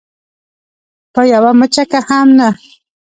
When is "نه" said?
2.39-2.47